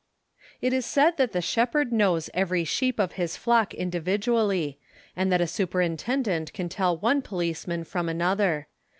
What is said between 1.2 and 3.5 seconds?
the shepherd knows every sheep of his